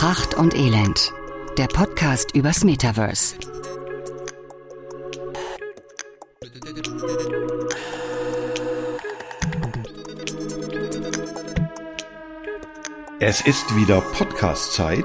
[0.00, 1.12] Pracht und Elend.
[1.58, 3.34] Der Podcast übers Metaverse.
[13.18, 15.04] Es ist wieder Podcast-Zeit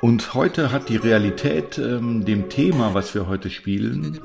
[0.00, 4.20] und heute hat die Realität ähm, dem Thema, was wir heute spielen,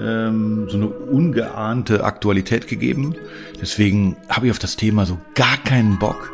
[0.00, 3.16] ähm, so eine ungeahnte Aktualität gegeben.
[3.60, 6.30] Deswegen habe ich auf das Thema so gar keinen Bock.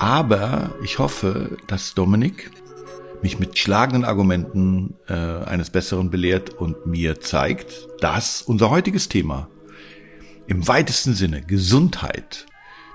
[0.00, 2.50] Aber ich hoffe, dass Dominik
[3.20, 9.48] mich mit schlagenden Argumenten äh, eines Besseren belehrt und mir zeigt, dass unser heutiges Thema
[10.46, 12.46] im weitesten Sinne Gesundheit,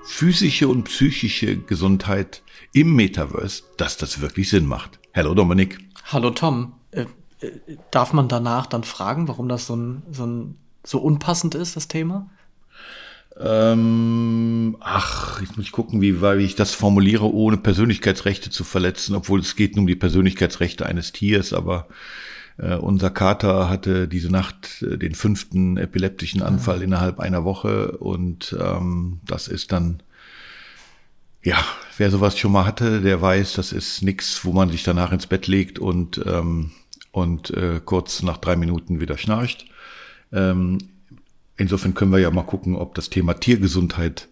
[0.03, 2.41] physische und psychische Gesundheit
[2.73, 4.99] im Metaverse, dass das wirklich Sinn macht.
[5.13, 5.77] Hallo Dominik.
[6.05, 6.73] Hallo Tom.
[6.89, 7.05] Äh,
[7.39, 7.51] äh,
[7.91, 11.87] darf man danach dann fragen, warum das so, ein, so, ein, so unpassend ist, das
[11.87, 12.31] Thema?
[13.37, 19.15] Ähm, ach, jetzt muss ich gucken, wie, wie ich das formuliere, ohne Persönlichkeitsrechte zu verletzen,
[19.15, 21.87] obwohl es geht nur um die Persönlichkeitsrechte eines Tiers, aber
[22.57, 26.83] äh, unser Kater hatte diese Nacht äh, den fünften epileptischen Anfall ja.
[26.85, 30.01] innerhalb einer Woche und ähm, das ist dann,
[31.43, 31.57] ja,
[31.97, 35.27] wer sowas schon mal hatte, der weiß, das ist nix, wo man sich danach ins
[35.27, 36.71] Bett legt und, ähm,
[37.11, 39.65] und äh, kurz nach drei Minuten wieder schnarcht.
[40.31, 40.77] Ähm,
[41.57, 44.27] insofern können wir ja mal gucken, ob das Thema Tiergesundheit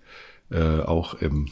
[0.52, 1.50] äh, auch im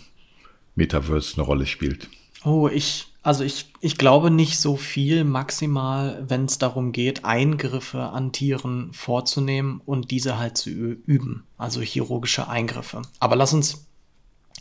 [0.76, 2.10] Metaverse eine Rolle spielt.
[2.44, 8.02] Oh, ich, also ich, ich glaube nicht so viel, maximal, wenn es darum geht, Eingriffe
[8.02, 11.44] an Tieren vorzunehmen und diese halt zu üben.
[11.58, 13.04] Also chirurgische Eingriffe.
[13.20, 13.86] Aber lass uns,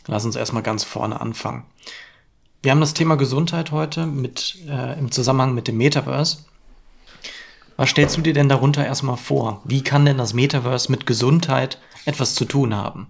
[0.07, 1.65] lass uns erstmal ganz vorne anfangen.
[2.61, 6.45] Wir haben das Thema Gesundheit heute mit, äh, im Zusammenhang mit dem Metaverse.
[7.81, 9.63] Was stellst du dir denn darunter erstmal vor?
[9.65, 13.07] Wie kann denn das Metaverse mit Gesundheit etwas zu tun haben?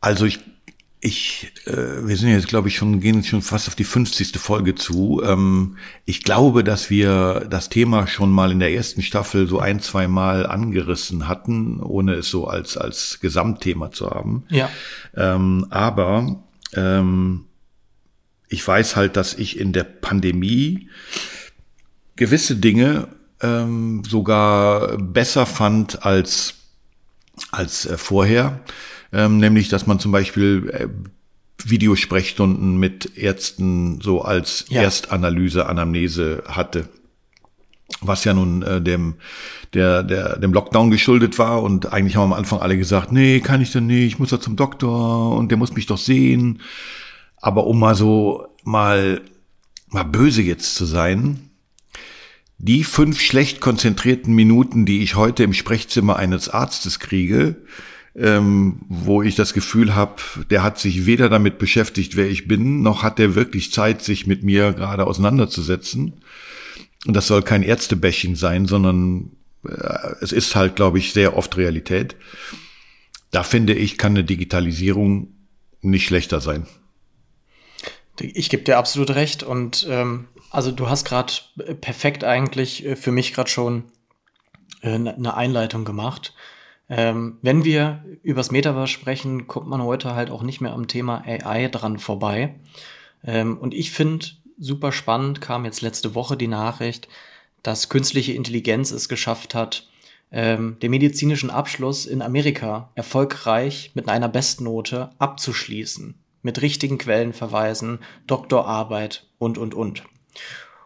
[0.00, 0.38] Also ich,
[1.00, 4.38] ich, äh, wir sind jetzt, glaube ich, schon, gehen schon fast auf die 50.
[4.38, 5.22] Folge zu.
[5.24, 9.80] Ähm, ich glaube, dass wir das Thema schon mal in der ersten Staffel so ein,
[9.80, 14.44] zwei Mal angerissen hatten, ohne es so als, als Gesamtthema zu haben.
[14.50, 14.70] Ja.
[15.16, 16.44] Ähm, aber
[16.74, 17.46] ähm,
[18.48, 20.90] ich weiß halt, dass ich in der Pandemie
[22.14, 23.08] gewisse Dinge
[23.42, 26.54] ähm, sogar besser fand als,
[27.50, 28.60] als äh, vorher.
[29.12, 30.88] Ähm, nämlich, dass man zum Beispiel äh,
[31.64, 34.82] Videosprechstunden mit Ärzten so als ja.
[34.82, 36.88] Erstanalyse, Anamnese hatte.
[38.00, 39.14] Was ja nun äh, dem,
[39.72, 41.62] der, der, dem Lockdown geschuldet war.
[41.62, 44.40] Und eigentlich haben am Anfang alle gesagt, nee, kann ich denn nicht, ich muss da
[44.40, 46.60] zum Doktor und der muss mich doch sehen.
[47.40, 49.20] Aber um mal so mal,
[49.88, 51.45] mal böse jetzt zu sein,
[52.58, 57.56] die fünf schlecht konzentrierten Minuten, die ich heute im Sprechzimmer eines Arztes kriege,
[58.14, 62.82] ähm, wo ich das Gefühl habe, der hat sich weder damit beschäftigt, wer ich bin,
[62.82, 66.14] noch hat der wirklich Zeit, sich mit mir gerade auseinanderzusetzen.
[67.06, 69.32] Und das soll kein Ärztebächen sein, sondern
[69.68, 72.16] äh, es ist halt, glaube ich, sehr oft Realität.
[73.32, 75.34] Da finde ich, kann eine Digitalisierung
[75.82, 76.66] nicht schlechter sein.
[78.18, 82.96] Ich gebe dir absolut recht und ähm, also du hast gerade äh, perfekt eigentlich äh,
[82.96, 83.84] für mich gerade schon
[84.80, 86.32] eine äh, Einleitung gemacht.
[86.88, 91.22] Ähm, wenn wir übers Metaverse sprechen, kommt man heute halt auch nicht mehr am Thema
[91.26, 92.54] AI dran vorbei.
[93.22, 94.26] Ähm, und ich finde
[94.58, 97.08] super spannend, kam jetzt letzte Woche die Nachricht,
[97.62, 99.88] dass künstliche Intelligenz es geschafft hat,
[100.32, 106.14] ähm, den medizinischen Abschluss in Amerika erfolgreich mit einer Bestnote abzuschließen.
[106.40, 110.04] Mit richtigen Quellenverweisen, Doktorarbeit und, und, und.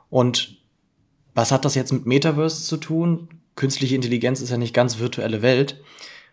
[0.09, 0.59] Und
[1.35, 3.29] was hat das jetzt mit Metaverse zu tun?
[3.57, 5.83] Künstliche Intelligenz ist ja nicht ganz virtuelle Welt.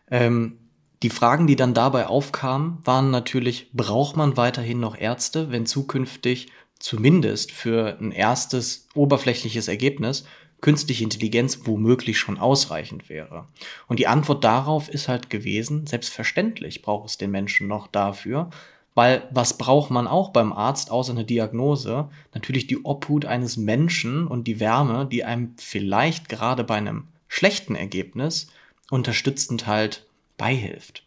[0.09, 0.59] Ähm,
[1.03, 6.47] die Fragen, die dann dabei aufkamen, waren natürlich, braucht man weiterhin noch Ärzte, wenn zukünftig
[6.79, 10.25] zumindest für ein erstes oberflächliches Ergebnis
[10.61, 13.47] künstliche Intelligenz womöglich schon ausreichend wäre.
[13.87, 18.49] Und die Antwort darauf ist halt gewesen, selbstverständlich braucht es den Menschen noch dafür,
[18.97, 22.09] weil was braucht man auch beim Arzt außer eine Diagnose?
[22.33, 27.75] Natürlich die Obhut eines Menschen und die Wärme, die einem vielleicht gerade bei einem schlechten
[27.75, 28.47] Ergebnis
[28.89, 31.03] unterstützend halt beihilft.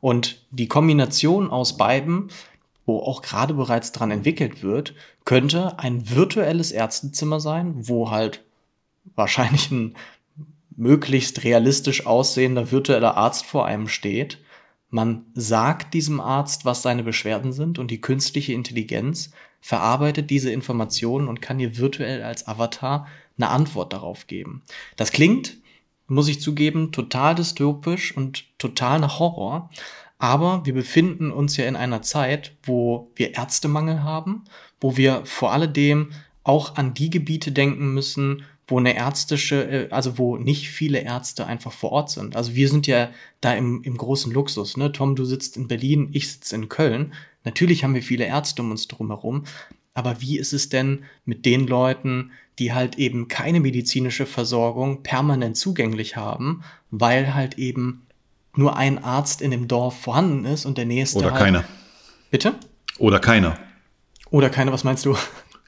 [0.00, 2.32] Und die Kombination aus beiden,
[2.86, 4.94] wo auch gerade bereits dran entwickelt wird,
[5.24, 8.42] könnte ein virtuelles Ärztezimmer sein, wo halt
[9.14, 9.94] wahrscheinlich ein
[10.74, 14.38] möglichst realistisch aussehender virtueller Arzt vor einem steht
[14.90, 19.30] man sagt diesem Arzt, was seine Beschwerden sind und die künstliche Intelligenz
[19.60, 23.06] verarbeitet diese Informationen und kann ihr virtuell als Avatar
[23.36, 24.62] eine Antwort darauf geben.
[24.96, 25.56] Das klingt,
[26.06, 29.70] muss ich zugeben, total dystopisch und total nach Horror.
[30.18, 34.44] Aber wir befinden uns ja in einer Zeit, wo wir Ärztemangel haben,
[34.80, 36.10] wo wir vor alledem
[36.42, 41.46] auch an die Gebiete denken müssen, wo eine ärztische, äh, also wo nicht viele Ärzte
[41.46, 42.36] einfach vor Ort sind.
[42.36, 43.10] Also wir sind ja
[43.40, 44.76] da im, im großen Luxus.
[44.76, 44.92] Ne?
[44.92, 47.14] Tom, du sitzt in Berlin, ich sitze in Köln.
[47.44, 49.44] Natürlich haben wir viele Ärzte um uns drumherum.
[49.94, 55.56] Aber wie ist es denn mit den Leuten, die halt eben keine medizinische Versorgung permanent
[55.56, 58.06] zugänglich haben, weil halt eben
[58.54, 61.18] nur ein Arzt in dem Dorf vorhanden ist und der nächste.
[61.18, 61.64] Oder halt keiner.
[62.30, 62.54] Bitte?
[62.98, 63.58] Oder keiner.
[64.30, 65.16] Oder keiner, was meinst du?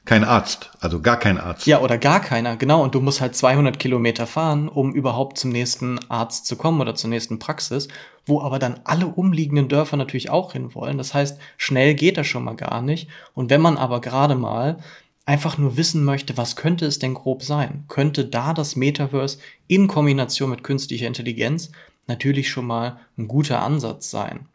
[0.03, 1.67] Kein Arzt, also gar kein Arzt.
[1.67, 2.83] Ja, oder gar keiner, genau.
[2.83, 6.95] Und du musst halt 200 Kilometer fahren, um überhaupt zum nächsten Arzt zu kommen oder
[6.95, 7.87] zur nächsten Praxis,
[8.25, 10.97] wo aber dann alle umliegenden Dörfer natürlich auch hinwollen.
[10.97, 13.09] Das heißt, schnell geht das schon mal gar nicht.
[13.35, 14.79] Und wenn man aber gerade mal
[15.25, 19.37] einfach nur wissen möchte, was könnte es denn grob sein, könnte da das Metaverse
[19.67, 21.71] in Kombination mit künstlicher Intelligenz
[22.07, 24.47] natürlich schon mal ein guter Ansatz sein.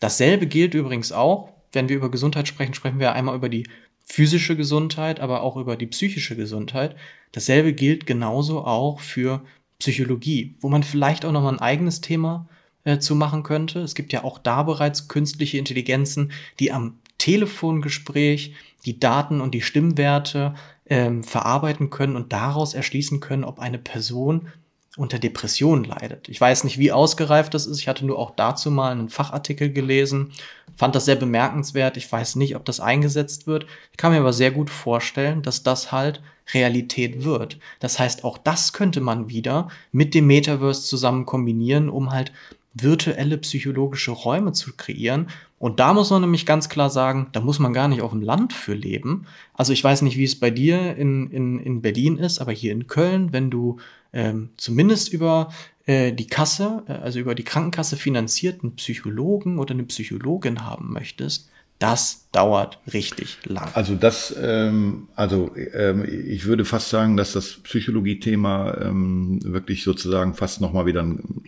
[0.00, 3.68] Dasselbe gilt übrigens auch, wenn wir über Gesundheit sprechen, sprechen wir einmal über die
[4.06, 6.96] physische Gesundheit, aber auch über die psychische Gesundheit.
[7.32, 9.44] Dasselbe gilt genauso auch für
[9.78, 12.48] Psychologie, wo man vielleicht auch noch mal ein eigenes Thema
[12.84, 13.80] äh, zu machen könnte.
[13.80, 18.54] Es gibt ja auch da bereits künstliche Intelligenzen, die am Telefongespräch
[18.86, 20.54] die Daten und die Stimmwerte
[20.86, 24.48] ähm, verarbeiten können und daraus erschließen können, ob eine Person
[24.96, 26.28] unter Depressionen leidet.
[26.28, 27.78] Ich weiß nicht, wie ausgereift das ist.
[27.78, 30.32] Ich hatte nur auch dazu mal einen Fachartikel gelesen,
[30.76, 31.96] fand das sehr bemerkenswert.
[31.96, 33.66] Ich weiß nicht, ob das eingesetzt wird.
[33.92, 36.22] Ich kann mir aber sehr gut vorstellen, dass das halt
[36.54, 37.58] Realität wird.
[37.80, 42.32] Das heißt, auch das könnte man wieder mit dem Metaverse zusammen kombinieren, um halt
[42.78, 45.28] virtuelle psychologische Räume zu kreieren.
[45.58, 48.20] Und da muss man nämlich ganz klar sagen, da muss man gar nicht auf dem
[48.20, 49.26] Land für leben.
[49.54, 52.72] Also ich weiß nicht, wie es bei dir in, in, in Berlin ist, aber hier
[52.72, 53.78] in Köln, wenn du
[54.12, 55.50] ähm, zumindest über
[55.86, 61.48] äh, die Kasse, äh, also über die Krankenkasse finanzierten Psychologen oder eine Psychologin haben möchtest,
[61.78, 63.68] das dauert richtig lang.
[63.74, 70.34] Also das, ähm, also ähm, ich würde fast sagen, dass das Psychologie-Thema ähm, wirklich sozusagen
[70.34, 71.42] fast nochmal wieder ein,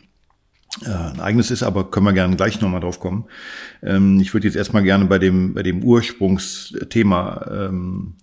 [0.84, 3.24] ein eigenes ist, aber können wir gerne gleich nochmal drauf kommen.
[3.82, 8.14] Ähm, ich würde jetzt erstmal gerne bei dem, bei dem Ursprungsthema ähm,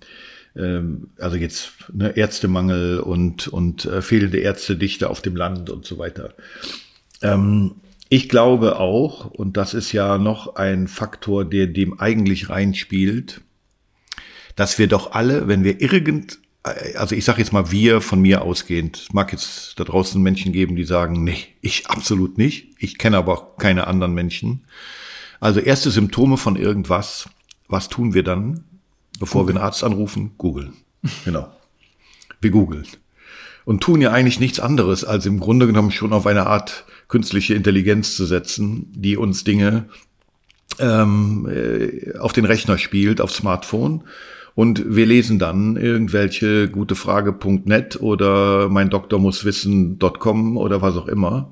[0.56, 5.98] ähm, also jetzt ne, Ärztemangel und, und äh, fehlende Ärztedichte auf dem Land und so
[5.98, 6.34] weiter.
[7.22, 7.76] Ähm,
[8.10, 13.42] ich glaube auch, und das ist ja noch ein Faktor, der dem eigentlich reinspielt,
[14.56, 16.38] dass wir doch alle, wenn wir irgend, äh,
[16.96, 20.76] also ich sage jetzt mal wir von mir ausgehend, mag jetzt da draußen Menschen geben,
[20.76, 24.66] die sagen, nee, ich absolut nicht, ich kenne aber auch keine anderen Menschen.
[25.40, 27.30] Also erste Symptome von irgendwas,
[27.68, 28.64] was tun wir dann?
[29.20, 29.56] Bevor Google.
[29.56, 30.74] wir einen Arzt anrufen, googeln.
[31.24, 31.52] Genau.
[32.42, 32.86] Wir googeln.
[33.64, 37.54] Und tun ja eigentlich nichts anderes, als im Grunde genommen schon auf eine Art künstliche
[37.54, 39.90] Intelligenz zu setzen, die uns Dinge
[40.80, 44.04] ähm, äh, auf den Rechner spielt, auf Smartphone.
[44.56, 51.52] Und wir lesen dann irgendwelche gutefrage.net oder mein Doktor muss wissen.com oder was auch immer,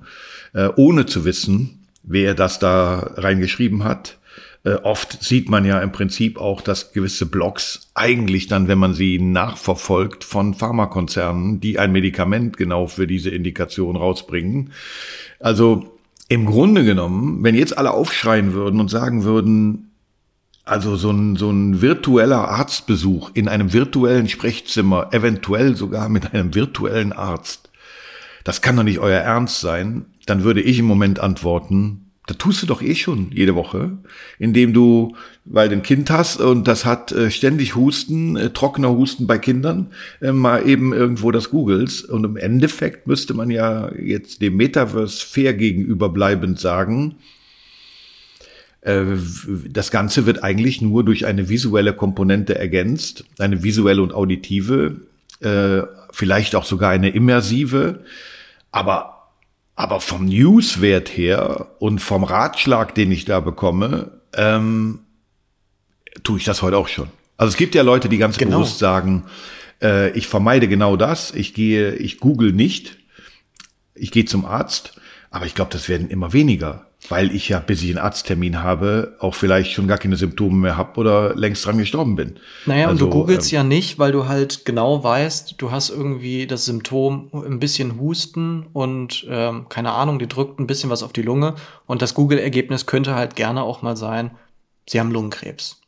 [0.54, 4.18] äh, ohne zu wissen, wer das da reingeschrieben hat,
[4.64, 8.94] äh, oft sieht man ja im Prinzip auch, dass gewisse Blogs eigentlich dann, wenn man
[8.94, 14.72] sie nachverfolgt, von Pharmakonzernen, die ein Medikament genau für diese Indikation rausbringen.
[15.40, 15.98] Also
[16.30, 19.92] im Grunde genommen, wenn jetzt alle aufschreien würden und sagen würden,
[20.66, 26.56] also so ein, so ein virtueller Arztbesuch in einem virtuellen Sprechzimmer, eventuell sogar mit einem
[26.56, 27.70] virtuellen Arzt,
[28.44, 32.62] das kann doch nicht euer Ernst sein, dann würde ich im Moment antworten, da tust
[32.62, 33.98] du doch eh schon jede Woche,
[34.40, 38.92] indem du, weil du ein Kind hast und das hat äh, ständig Husten, äh, trockener
[38.92, 39.88] Husten bei Kindern,
[40.22, 42.02] äh, mal eben irgendwo das googles.
[42.02, 47.16] Und im Endeffekt müsste man ja jetzt dem Metaverse fair gegenüber bleibend sagen,
[48.86, 54.98] das Ganze wird eigentlich nur durch eine visuelle Komponente ergänzt, eine visuelle und auditive,
[55.40, 58.04] äh, vielleicht auch sogar eine immersive,
[58.72, 59.10] aber
[59.76, 65.00] aber vom Newswert her und vom Ratschlag, den ich da bekomme, ähm,
[66.22, 67.08] tue ich das heute auch schon.
[67.38, 68.58] Also es gibt ja Leute, die ganz genau.
[68.58, 69.26] bewusst sagen,
[69.82, 72.98] äh, ich vermeide genau das, ich gehe, ich google nicht,
[73.96, 75.00] ich gehe zum Arzt,
[75.32, 79.16] aber ich glaube, das werden immer weniger weil ich ja, bis ich einen Arzttermin habe,
[79.20, 82.40] auch vielleicht schon gar keine Symptome mehr habe oder längst dran gestorben bin.
[82.66, 85.72] Naja, also, und du also, googelst ähm, ja nicht, weil du halt genau weißt, du
[85.72, 90.90] hast irgendwie das Symptom ein bisschen Husten und ähm, keine Ahnung, die drückt ein bisschen
[90.90, 91.56] was auf die Lunge
[91.86, 94.32] und das Google-Ergebnis könnte halt gerne auch mal sein,
[94.88, 95.82] sie haben Lungenkrebs.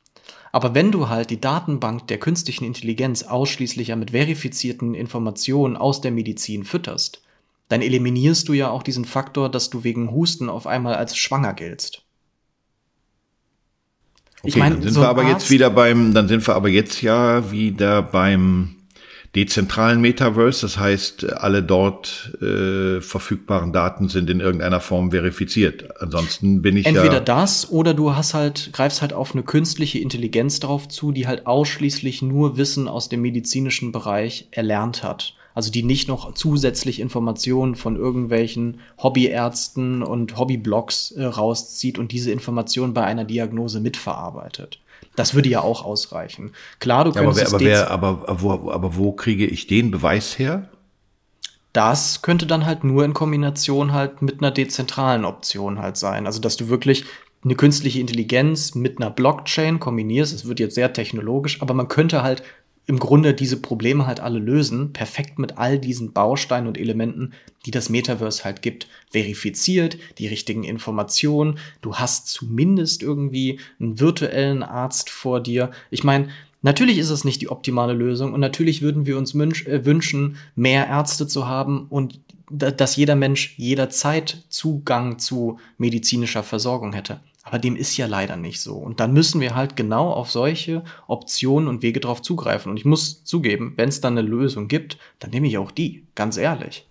[0.52, 6.00] Aber wenn du halt die Datenbank der künstlichen Intelligenz ausschließlich ja mit verifizierten Informationen aus
[6.00, 7.22] der Medizin fütterst,
[7.68, 11.54] dann eliminierst du ja auch diesen Faktor, dass du wegen Husten auf einmal als schwanger
[11.54, 12.04] giltst.
[14.42, 16.56] Okay, ich meine, dann sind so wir aber Arzt jetzt wieder beim, dann sind wir
[16.56, 18.76] aber jetzt ja wieder beim
[19.36, 20.62] dezentralen Metaverse.
[20.62, 26.02] Das heißt, alle dort äh, verfügbaren Daten sind in irgendeiner Form verifiziert.
[26.02, 30.00] Ansonsten bin ich entweder ja das oder du hast halt greifst halt auf eine künstliche
[30.00, 35.36] Intelligenz drauf zu, die halt ausschließlich nur Wissen aus dem medizinischen Bereich erlernt hat.
[35.56, 42.32] Also die nicht noch zusätzlich Informationen von irgendwelchen Hobbyärzten und Hobbyblogs äh, rauszieht und diese
[42.32, 44.80] Informationen bei einer Diagnose mitverarbeitet.
[45.16, 46.52] Das würde ja auch ausreichen.
[46.80, 49.92] Klar, du könntest ja, aber, wer, aber, wer, aber, wo, aber wo kriege ich den
[49.92, 50.68] Beweis her?
[51.72, 56.26] Das könnte dann halt nur in Kombination halt mit einer dezentralen Option halt sein.
[56.26, 57.06] Also, dass du wirklich
[57.46, 60.34] eine künstliche Intelligenz mit einer Blockchain kombinierst.
[60.34, 62.44] Es wird jetzt sehr technologisch, aber man könnte halt
[62.88, 67.34] im Grunde diese Probleme halt alle lösen, perfekt mit all diesen Bausteinen und Elementen,
[67.66, 74.62] die das Metaverse halt gibt, verifiziert, die richtigen Informationen, du hast zumindest irgendwie einen virtuellen
[74.62, 75.72] Arzt vor dir.
[75.90, 76.30] Ich meine,
[76.62, 80.88] natürlich ist es nicht die optimale Lösung und natürlich würden wir uns äh, wünschen, mehr
[80.88, 82.20] Ärzte zu haben und
[82.52, 87.20] dass jeder Mensch jederzeit Zugang zu medizinischer Versorgung hätte.
[87.48, 88.76] Aber dem ist ja leider nicht so.
[88.76, 92.72] Und dann müssen wir halt genau auf solche Optionen und Wege drauf zugreifen.
[92.72, 96.08] Und ich muss zugeben, wenn es dann eine Lösung gibt, dann nehme ich auch die,
[96.16, 96.88] ganz ehrlich.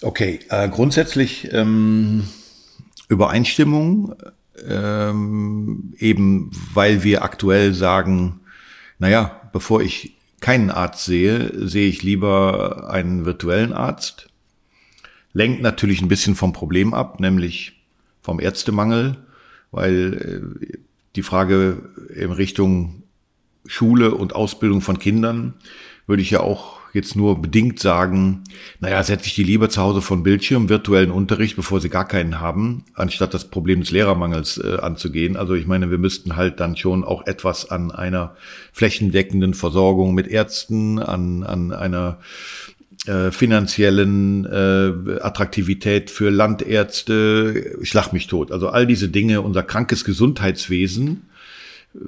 [0.00, 2.26] Okay, äh, grundsätzlich ähm,
[3.08, 4.14] Übereinstimmung,
[4.66, 8.40] ähm, eben weil wir aktuell sagen,
[8.98, 14.28] naja, bevor ich keinen Arzt sehe, sehe ich lieber einen virtuellen Arzt.
[15.34, 17.75] Lenkt natürlich ein bisschen vom Problem ab, nämlich
[18.26, 19.16] vom Ärztemangel,
[19.70, 20.78] weil äh,
[21.14, 21.78] die Frage
[22.12, 23.04] in Richtung
[23.66, 25.54] Schule und Ausbildung von Kindern
[26.08, 28.42] würde ich ja auch jetzt nur bedingt sagen,
[28.80, 32.40] naja, setze ich die lieber zu Hause von Bildschirm, virtuellen Unterricht, bevor sie gar keinen
[32.40, 35.36] haben, anstatt das Problem des Lehrermangels äh, anzugehen.
[35.36, 38.34] Also ich meine, wir müssten halt dann schon auch etwas an einer
[38.72, 42.18] flächendeckenden Versorgung mit Ärzten, an, an einer
[43.06, 48.52] äh, finanziellen äh, Attraktivität für Landärzte, schlag mich tot.
[48.52, 51.22] Also all diese Dinge, unser krankes Gesundheitswesen,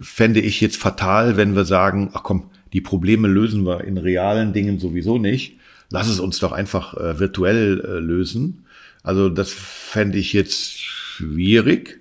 [0.00, 4.52] fände ich jetzt fatal, wenn wir sagen, ach komm, die Probleme lösen wir in realen
[4.52, 5.56] Dingen sowieso nicht.
[5.90, 8.64] Lass es uns doch einfach äh, virtuell äh, lösen.
[9.02, 12.00] Also das fände ich jetzt schwierig.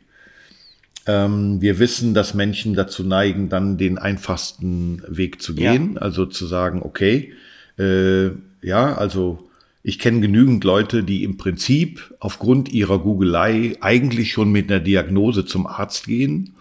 [1.06, 5.94] Ähm, wir wissen, dass Menschen dazu neigen, dann den einfachsten Weg zu gehen.
[5.96, 6.02] Ja.
[6.02, 7.34] Also zu sagen, okay,
[7.78, 9.50] äh, ja, also
[9.84, 15.46] ich kenne genügend Leute, die im Prinzip aufgrund ihrer Googelei eigentlich schon mit einer Diagnose
[15.46, 16.56] zum Arzt gehen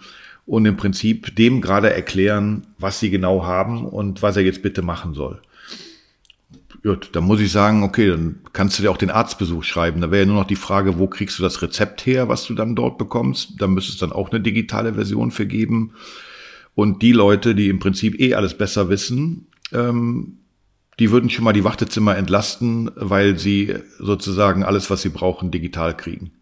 [0.47, 4.83] und im Prinzip dem gerade erklären, was sie genau haben und was er jetzt bitte
[4.83, 5.43] machen soll.
[6.85, 10.01] Gut, dann muss ich sagen, okay, dann kannst du dir auch den Arztbesuch schreiben.
[10.01, 12.55] Da wäre ja nur noch die Frage, wo kriegst du das Rezept her, was du
[12.55, 13.55] dann dort bekommst.
[13.59, 15.95] Da müsste es dann auch eine digitale Version für geben.
[16.77, 20.39] Und die Leute, die im Prinzip eh alles besser wissen, ähm,
[20.99, 25.97] die würden schon mal die Wartezimmer entlasten, weil sie sozusagen alles, was sie brauchen, digital
[25.97, 26.33] kriegen.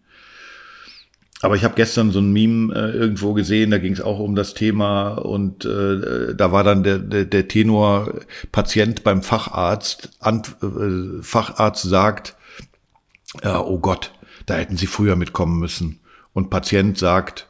[1.41, 4.35] Aber ich habe gestern so ein Meme äh, irgendwo gesehen, da ging es auch um
[4.35, 8.21] das Thema und äh, da war dann der, der, der Tenor
[8.51, 12.37] Patient beim Facharzt, Ant, äh, Facharzt sagt,
[13.43, 14.13] äh, oh Gott,
[14.47, 16.01] da hätten Sie früher mitkommen müssen.
[16.33, 17.49] Und Patient sagt,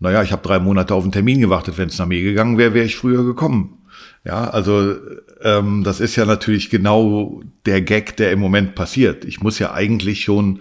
[0.00, 2.72] naja, ich habe drei Monate auf einen Termin gewartet, wenn es nach mir gegangen wäre,
[2.72, 3.77] wäre ich früher gekommen.
[4.24, 4.94] Ja, also
[5.42, 9.24] ähm, das ist ja natürlich genau der Gag, der im Moment passiert.
[9.24, 10.60] Ich muss ja eigentlich schon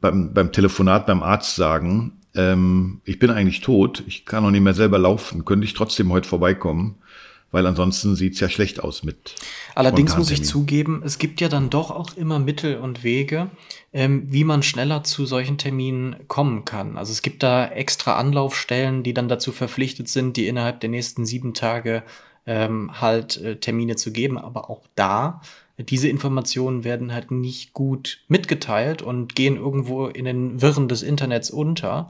[0.00, 4.62] beim, beim Telefonat beim Arzt sagen, ähm, ich bin eigentlich tot, ich kann noch nicht
[4.62, 6.96] mehr selber laufen, könnte ich trotzdem heute vorbeikommen,
[7.50, 9.34] weil ansonsten sieht's ja schlecht aus mit.
[9.74, 13.50] Allerdings muss ich zugeben, es gibt ja dann doch auch immer Mittel und Wege,
[13.92, 16.96] ähm, wie man schneller zu solchen Terminen kommen kann.
[16.96, 21.26] Also es gibt da extra Anlaufstellen, die dann dazu verpflichtet sind, die innerhalb der nächsten
[21.26, 22.02] sieben Tage
[22.46, 24.38] ähm, halt äh, Termine zu geben.
[24.38, 25.40] Aber auch da,
[25.78, 31.50] diese Informationen werden halt nicht gut mitgeteilt und gehen irgendwo in den Wirren des Internets
[31.50, 32.08] unter.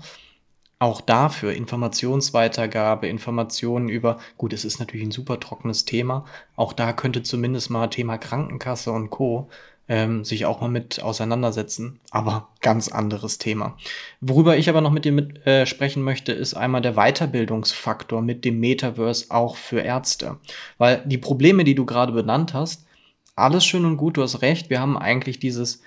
[0.78, 6.24] Auch dafür Informationsweitergabe, Informationen über, gut, es ist natürlich ein super trockenes Thema.
[6.56, 9.48] Auch da könnte zumindest mal Thema Krankenkasse und Co
[9.88, 12.00] ähm, sich auch mal mit auseinandersetzen.
[12.10, 13.76] Aber ganz anderes Thema.
[14.20, 18.44] Worüber ich aber noch mit dir mit, äh, sprechen möchte, ist einmal der Weiterbildungsfaktor mit
[18.44, 20.38] dem Metaverse auch für Ärzte.
[20.78, 22.86] Weil die Probleme, die du gerade benannt hast,
[23.34, 25.82] alles schön und gut, du hast recht, wir haben eigentlich dieses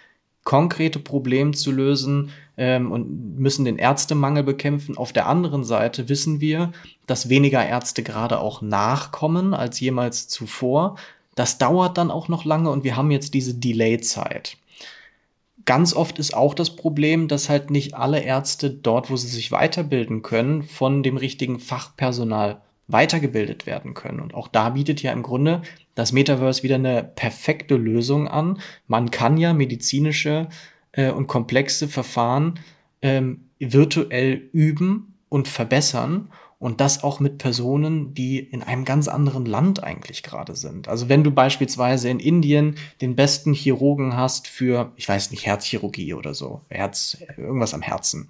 [0.45, 4.95] konkrete Problem zu lösen ähm, und müssen den Ärztemangel bekämpfen.
[4.95, 6.71] Auf der anderen Seite wissen wir,
[7.07, 10.97] dass weniger Ärzte gerade auch nachkommen als jemals zuvor.
[11.35, 14.57] Das dauert dann auch noch lange und wir haben jetzt diese Delay-Zeit.
[15.65, 19.51] ganz oft ist auch das Problem, dass halt nicht alle Ärzte dort, wo sie sich
[19.51, 24.19] weiterbilden können, von dem richtigen Fachpersonal weitergebildet werden können.
[24.19, 25.63] Und auch da bietet ja im Grunde
[25.95, 28.59] das Metaverse wieder eine perfekte Lösung an.
[28.87, 30.49] Man kann ja medizinische
[30.91, 32.59] äh, und komplexe Verfahren
[33.01, 39.45] ähm, virtuell üben und verbessern und das auch mit Personen, die in einem ganz anderen
[39.45, 40.87] Land eigentlich gerade sind.
[40.87, 46.13] Also wenn du beispielsweise in Indien den besten Chirurgen hast für, ich weiß nicht, Herzchirurgie
[46.13, 48.29] oder so, Herz, irgendwas am Herzen,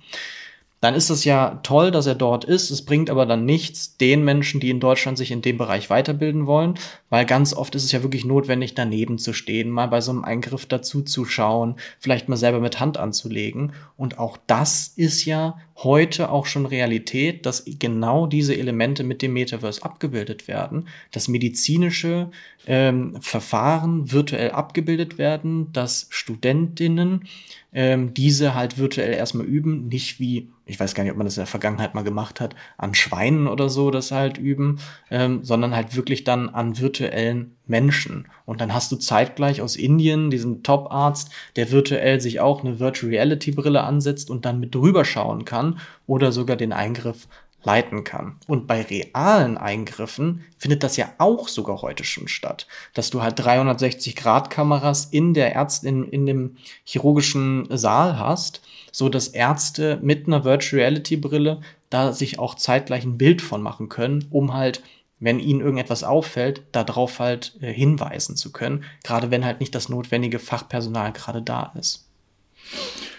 [0.86, 2.70] dann ist es ja toll, dass er dort ist.
[2.70, 6.46] Es bringt aber dann nichts den Menschen, die in Deutschland sich in dem Bereich weiterbilden
[6.46, 6.76] wollen,
[7.10, 10.24] weil ganz oft ist es ja wirklich notwendig, daneben zu stehen, mal bei so einem
[10.24, 13.74] Eingriff dazu zu schauen, vielleicht mal selber mit Hand anzulegen.
[13.98, 19.34] Und auch das ist ja heute auch schon Realität, dass genau diese Elemente mit dem
[19.34, 22.30] Metaverse abgebildet werden, dass medizinische
[22.68, 27.28] ähm, Verfahren virtuell abgebildet werden, dass Studentinnen
[27.74, 31.38] ähm, diese halt virtuell erstmal üben, nicht wie, ich weiß gar nicht, ob man das
[31.38, 34.80] in der Vergangenheit mal gemacht hat, an Schweinen oder so das halt üben,
[35.12, 38.28] ähm, sondern halt wirklich dann an virtuellen Menschen.
[38.46, 43.12] Und dann hast du zeitgleich aus Indien diesen Top-Arzt, der virtuell sich auch eine Virtual
[43.12, 47.28] Reality Brille ansetzt und dann mit drüber schauen kann oder sogar den Eingriff
[47.66, 48.38] leiten kann.
[48.48, 53.40] Und bei realen Eingriffen findet das ja auch sogar heute schon statt, dass du halt
[53.40, 60.46] 360-Grad-Kameras in der Ärztin, in, in dem chirurgischen Saal hast, so dass Ärzte mit einer
[60.46, 64.82] Virtual Reality Brille da sich auch zeitgleich ein Bild von machen können, um halt
[65.20, 69.90] wenn ihnen irgendetwas auffällt, darauf halt äh, hinweisen zu können, gerade wenn halt nicht das
[69.90, 72.08] notwendige Fachpersonal gerade da ist.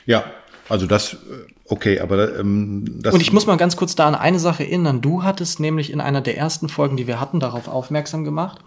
[0.05, 0.25] Ja,
[0.69, 1.17] also das, äh,
[1.67, 3.15] okay, aber ähm, das.
[3.15, 5.01] Und ich muss mal ganz kurz da an eine Sache erinnern.
[5.01, 8.59] Du hattest nämlich in einer der ersten Folgen, die wir hatten, darauf aufmerksam gemacht,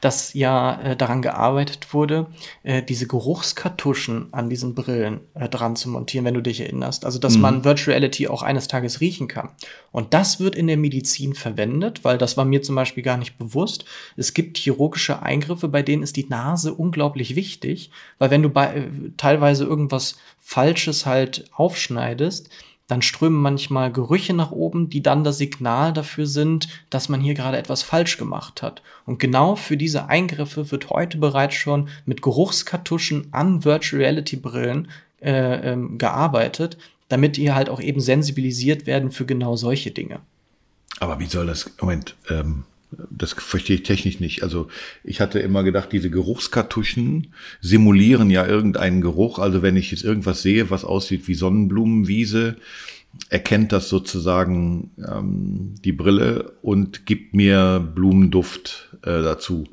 [0.00, 2.26] dass ja äh, daran gearbeitet wurde,
[2.62, 7.04] äh, diese Geruchskartuschen an diesen Brillen äh, dran zu montieren, wenn du dich erinnerst.
[7.04, 7.42] Also, dass mhm.
[7.42, 9.50] man Virtual Reality auch eines Tages riechen kann.
[9.90, 13.38] Und das wird in der Medizin verwendet, weil das war mir zum Beispiel gar nicht
[13.38, 13.84] bewusst.
[14.16, 18.74] Es gibt chirurgische Eingriffe, bei denen ist die Nase unglaublich wichtig, weil wenn du bei,
[18.74, 22.50] äh, teilweise irgendwas Falsches halt aufschneidest,
[22.88, 27.34] dann strömen manchmal Gerüche nach oben, die dann das Signal dafür sind, dass man hier
[27.34, 28.82] gerade etwas falsch gemacht hat.
[29.06, 34.88] Und genau für diese Eingriffe wird heute bereits schon mit Geruchskartuschen an Virtual Reality Brillen
[35.20, 40.20] äh, ähm, gearbeitet, damit ihr halt auch eben sensibilisiert werden für genau solche Dinge.
[40.98, 42.64] Aber wie soll das, Moment, ähm,
[43.10, 44.42] das verstehe ich technisch nicht.
[44.42, 44.68] Also
[45.04, 47.28] ich hatte immer gedacht, diese Geruchskartuschen
[47.60, 49.38] simulieren ja irgendeinen Geruch.
[49.38, 52.56] Also wenn ich jetzt irgendwas sehe, was aussieht wie Sonnenblumenwiese,
[53.30, 59.64] erkennt das sozusagen ähm, die Brille und gibt mir Blumenduft äh, dazu.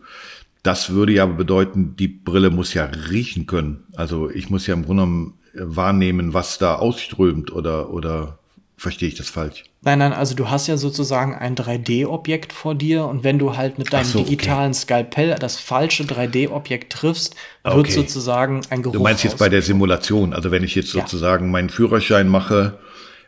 [0.64, 3.84] Das würde ja bedeuten, die Brille muss ja riechen können.
[3.96, 8.40] Also ich muss ja im Grunde genommen wahrnehmen, was da ausströmt oder, oder
[8.78, 9.64] verstehe ich das falsch?
[9.82, 13.78] Nein, nein, also du hast ja sozusagen ein 3D-Objekt vor dir und wenn du halt
[13.78, 14.80] mit deinem so, digitalen okay.
[14.80, 17.92] Skalpell das falsche 3D-Objekt triffst, wird okay.
[17.92, 18.94] sozusagen ein Geruch.
[18.94, 21.52] Du meinst jetzt bei der Simulation, also wenn ich jetzt sozusagen ja.
[21.52, 22.80] meinen Führerschein mache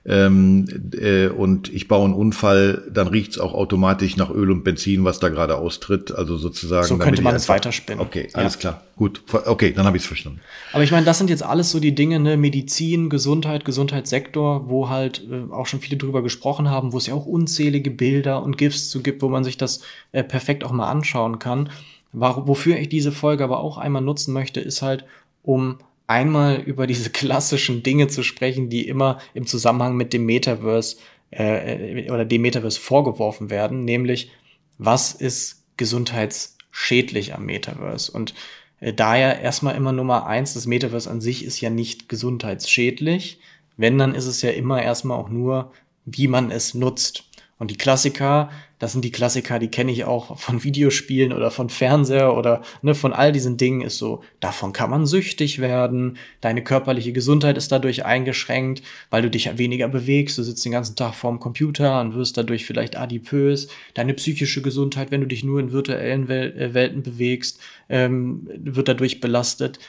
[0.10, 5.04] ähm, äh, und ich baue einen Unfall, dann riecht's auch automatisch nach Öl und Benzin,
[5.04, 6.16] was da gerade austritt.
[6.16, 6.88] Also sozusagen.
[6.88, 8.00] So könnte man es weiterspinnen.
[8.00, 8.60] Okay, alles ja.
[8.60, 8.84] klar.
[8.96, 9.22] Gut.
[9.34, 10.40] Okay, dann habe ich es verstanden.
[10.72, 14.88] Aber ich meine, das sind jetzt alles so die Dinge, ne, Medizin, Gesundheit, Gesundheitssektor, wo
[14.88, 18.58] halt äh, auch schon viele drüber gesprochen haben, wo es ja auch unzählige Bilder und
[18.58, 19.82] GIFs zu gibt, wo man sich das
[20.14, 21.70] äh, perfekt auch mal anschauen kann.
[22.14, 25.04] Wofür ich diese Folge aber auch einmal nutzen möchte, ist halt,
[25.44, 30.98] um einmal über diese klassischen Dinge zu sprechen, die immer im Zusammenhang mit dem Metaverse
[31.32, 34.32] äh, oder dem Metaverse vorgeworfen werden, nämlich
[34.78, 38.12] was ist gesundheitsschädlich am Metaverse?
[38.12, 38.34] Und
[38.80, 43.40] äh, daher erstmal immer Nummer eins, das Metaverse an sich ist ja nicht gesundheitsschädlich.
[43.76, 45.72] Wenn, dann ist es ja immer erstmal auch nur,
[46.06, 47.27] wie man es nutzt.
[47.60, 51.70] Und die Klassiker, das sind die Klassiker, die kenne ich auch von Videospielen oder von
[51.70, 56.64] Fernseher oder ne, von all diesen Dingen ist so, davon kann man süchtig werden, deine
[56.64, 61.16] körperliche Gesundheit ist dadurch eingeschränkt, weil du dich weniger bewegst, du sitzt den ganzen Tag
[61.16, 65.72] vorm Computer und wirst dadurch vielleicht adipös, deine psychische Gesundheit, wenn du dich nur in
[65.72, 69.80] virtuellen Wel äh, Welten bewegst, ähm, wird dadurch belastet.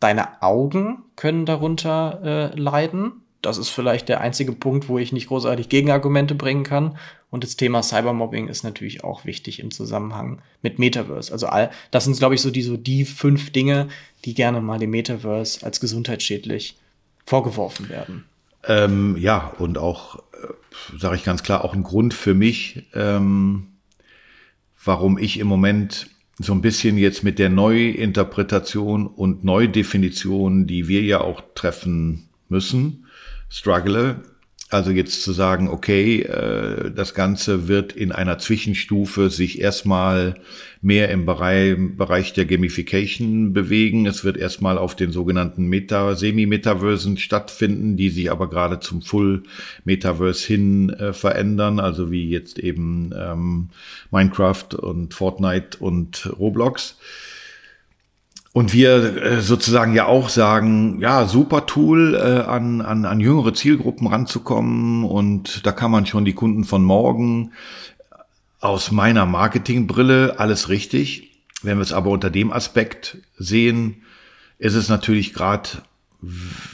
[0.00, 5.28] Deine Augen können darunter äh, leiden, das ist vielleicht der einzige Punkt, wo ich nicht
[5.28, 6.96] großartig Gegenargumente bringen kann.
[7.30, 11.32] Und das Thema Cybermobbing ist natürlich auch wichtig im Zusammenhang mit Metaverse.
[11.32, 13.88] Also all, das sind, glaube ich, so die, so die fünf Dinge,
[14.24, 16.76] die gerne mal dem Metaverse als gesundheitsschädlich
[17.26, 18.24] vorgeworfen werden.
[18.66, 23.68] Ähm, ja, und auch, äh, sage ich ganz klar, auch ein Grund für mich, ähm,
[24.82, 31.02] warum ich im Moment so ein bisschen jetzt mit der Neuinterpretation und Neudefinition, die wir
[31.02, 33.03] ja auch treffen müssen,
[33.48, 34.22] struggle.
[34.70, 40.34] Also jetzt zu sagen, okay, äh, das Ganze wird in einer Zwischenstufe sich erstmal
[40.80, 44.06] mehr im Bereich, Bereich der Gamification bewegen.
[44.06, 50.46] Es wird erstmal auf den sogenannten Meta, Semi-Metaversen stattfinden, die sich aber gerade zum Full-Metaverse
[50.46, 53.68] hin äh, verändern, also wie jetzt eben ähm,
[54.10, 56.96] Minecraft und Fortnite und Roblox.
[58.54, 63.52] Und wir äh, sozusagen ja auch sagen, ja, super Tool, äh, an, an, an jüngere
[63.52, 65.02] Zielgruppen ranzukommen.
[65.02, 67.50] Und da kann man schon die Kunden von morgen
[68.60, 71.32] aus meiner Marketingbrille alles richtig.
[71.62, 74.04] Wenn wir es aber unter dem Aspekt sehen,
[74.60, 75.70] ist es natürlich gerade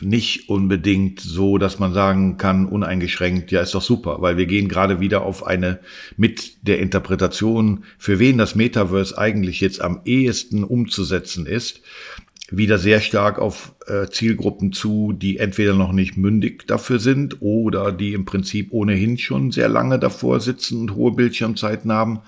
[0.01, 4.69] nicht unbedingt so, dass man sagen kann, uneingeschränkt, ja, ist doch super, weil wir gehen
[4.69, 5.81] gerade wieder auf eine
[6.17, 11.81] mit der Interpretation, für wen das Metaverse eigentlich jetzt am ehesten umzusetzen ist,
[12.51, 17.93] wieder sehr stark auf äh, Zielgruppen zu, die entweder noch nicht mündig dafür sind oder
[17.93, 22.21] die im Prinzip ohnehin schon sehr lange davor sitzen und hohe Bildschirmzeiten haben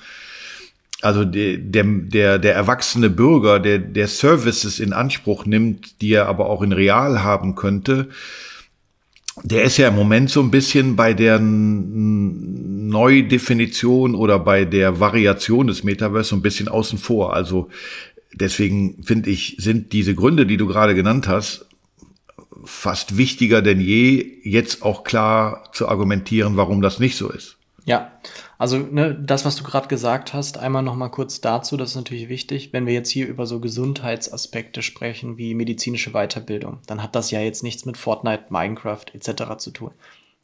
[1.03, 6.49] also der, der, der, erwachsene Bürger, der, der Services in Anspruch nimmt, die er aber
[6.49, 8.11] auch in real haben könnte,
[9.43, 15.67] der ist ja im Moment so ein bisschen bei der Neudefinition oder bei der Variation
[15.67, 17.35] des Metaverse so ein bisschen außen vor.
[17.35, 17.69] Also
[18.33, 21.67] deswegen finde ich, sind diese Gründe, die du gerade genannt hast,
[22.65, 27.57] fast wichtiger denn je, jetzt auch klar zu argumentieren, warum das nicht so ist.
[27.85, 28.13] Ja,
[28.63, 31.97] also ne, das, was du gerade gesagt hast, einmal noch mal kurz dazu, das ist
[31.97, 32.73] natürlich wichtig.
[32.73, 37.41] Wenn wir jetzt hier über so Gesundheitsaspekte sprechen, wie medizinische Weiterbildung, dann hat das ja
[37.41, 39.57] jetzt nichts mit Fortnite, Minecraft etc.
[39.59, 39.91] zu tun.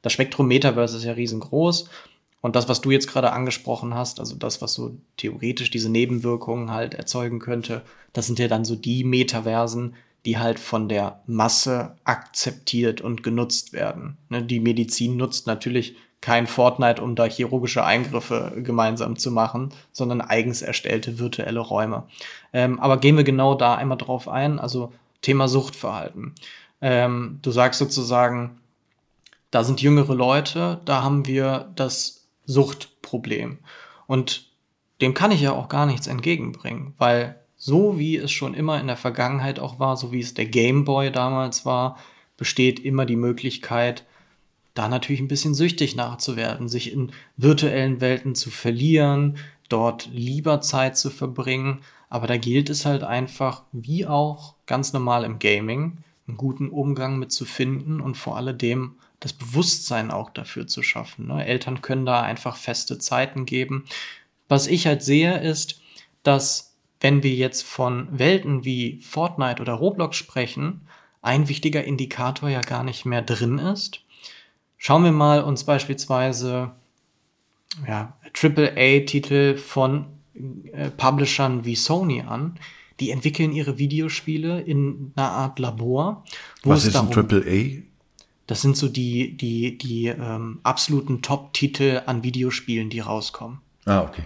[0.02, 1.90] Das Spektrum Metaverse ist ja riesengroß.
[2.40, 6.72] Und das, was du jetzt gerade angesprochen hast, also das, was so theoretisch diese Nebenwirkungen
[6.72, 7.82] halt erzeugen könnte,
[8.14, 13.72] das sind ja dann so die Metaversen, die halt von der Masse akzeptiert und genutzt
[13.72, 14.16] werden.
[14.28, 20.20] Ne, die Medizin nutzt natürlich kein Fortnite, um da chirurgische Eingriffe gemeinsam zu machen, sondern
[20.20, 22.04] eigens erstellte virtuelle Räume.
[22.52, 26.34] Ähm, aber gehen wir genau da einmal drauf ein, also Thema Suchtverhalten.
[26.80, 28.58] Ähm, du sagst sozusagen,
[29.50, 33.58] da sind jüngere Leute, da haben wir das Suchtproblem.
[34.06, 34.48] Und
[35.00, 38.86] dem kann ich ja auch gar nichts entgegenbringen, weil so wie es schon immer in
[38.86, 41.98] der Vergangenheit auch war, so wie es der Game Boy damals war,
[42.36, 44.04] besteht immer die Möglichkeit,
[44.78, 49.38] da natürlich ein bisschen süchtig nachzuwerden, sich in virtuellen Welten zu verlieren,
[49.68, 51.80] dort lieber Zeit zu verbringen.
[52.08, 57.18] Aber da gilt es halt einfach, wie auch ganz normal im Gaming, einen guten Umgang
[57.18, 61.26] mit zu finden und vor alledem das Bewusstsein auch dafür zu schaffen.
[61.26, 61.44] Ne?
[61.44, 63.84] Eltern können da einfach feste Zeiten geben.
[64.46, 65.80] Was ich halt sehe, ist,
[66.22, 70.82] dass wenn wir jetzt von Welten wie Fortnite oder Roblox sprechen,
[71.20, 74.02] ein wichtiger Indikator ja gar nicht mehr drin ist,
[74.78, 76.72] Schauen wir mal uns beispielsweise
[77.86, 80.06] ja, AAA-Titel von
[80.72, 82.58] äh, Publishern wie Sony an.
[83.00, 86.24] Die entwickeln ihre Videospiele in einer Art Labor.
[86.64, 87.82] Was ist ein AAA?
[88.46, 93.60] Das sind so die, die, die ähm, absoluten Top-Titel an Videospielen, die rauskommen.
[93.84, 94.22] Ah, okay.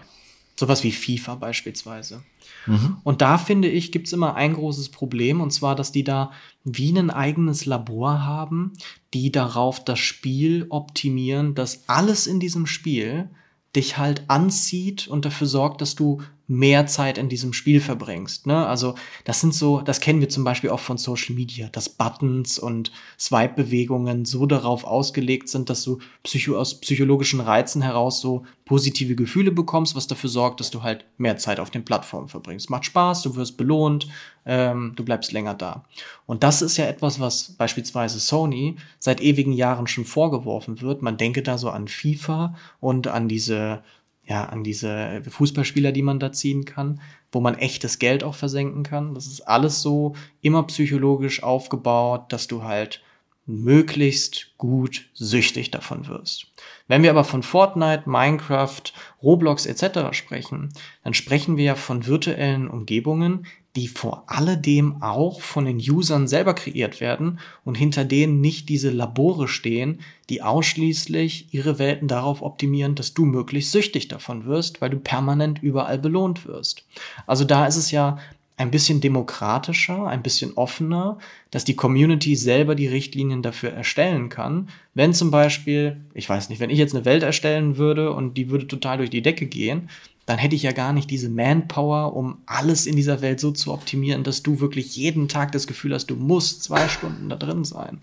[0.55, 2.23] Sowas wie FIFA beispielsweise.
[2.67, 2.99] Mhm.
[3.03, 6.33] Und da finde ich, gibt es immer ein großes Problem, und zwar, dass die da
[6.65, 8.73] wie ein eigenes Labor haben,
[9.15, 13.31] die darauf das Spiel optimieren, dass alles in diesem Spiel
[13.75, 18.47] dich halt anzieht und dafür sorgt, dass du mehr Zeit in diesem Spiel verbringst.
[18.47, 18.67] Ne?
[18.67, 22.59] Also das sind so, das kennen wir zum Beispiel auch von Social Media, dass Buttons
[22.59, 29.15] und Swipe-Bewegungen so darauf ausgelegt sind, dass du psycho aus psychologischen Reizen heraus so positive
[29.15, 32.71] Gefühle bekommst, was dafür sorgt, dass du halt mehr Zeit auf den Plattformen verbringst.
[32.71, 34.09] Macht Spaß, du wirst belohnt,
[34.45, 35.85] ähm, du bleibst länger da.
[36.27, 41.03] Und das ist ja etwas, was beispielsweise Sony seit ewigen Jahren schon vorgeworfen wird.
[41.03, 43.83] Man denke da so an FIFA und an diese
[44.33, 48.83] ja, an diese Fußballspieler, die man da ziehen kann, wo man echtes Geld auch versenken
[48.83, 49.15] kann.
[49.15, 53.03] Das ist alles so immer psychologisch aufgebaut, dass du halt
[53.45, 56.47] möglichst gut süchtig davon wirst.
[56.89, 58.81] Wenn wir aber von Fortnite, Minecraft,
[59.23, 60.17] Roblox etc.
[60.17, 60.73] sprechen,
[61.05, 66.55] dann sprechen wir ja von virtuellen Umgebungen, die vor alledem auch von den Usern selber
[66.55, 72.95] kreiert werden und hinter denen nicht diese Labore stehen, die ausschließlich ihre Welten darauf optimieren,
[72.95, 76.85] dass du möglichst süchtig davon wirst, weil du permanent überall belohnt wirst.
[77.27, 78.19] Also da ist es ja
[78.59, 81.19] ein bisschen demokratischer, ein bisschen offener,
[81.51, 84.69] dass die Community selber die Richtlinien dafür erstellen kann.
[84.95, 88.51] Wenn zum Beispiel, ich weiß nicht, wenn ich jetzt eine Welt erstellen würde und die
[88.51, 89.89] würde total durch die Decke gehen,
[90.27, 93.73] dann hätte ich ja gar nicht diese Manpower, um alles in dieser Welt so zu
[93.73, 97.65] optimieren, dass du wirklich jeden Tag das Gefühl hast, du musst zwei Stunden da drin
[97.65, 98.01] sein.